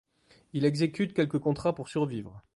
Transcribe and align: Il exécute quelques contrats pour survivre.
Il 0.53 0.65
exécute 0.65 1.13
quelques 1.13 1.37
contrats 1.37 1.75
pour 1.75 1.87
survivre. 1.87 2.41